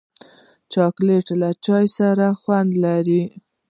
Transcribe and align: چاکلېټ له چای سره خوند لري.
چاکلېټ 0.71 1.27
له 1.41 1.49
چای 1.65 1.85
سره 1.97 2.25
خوند 2.41 2.71
لري. 2.83 3.23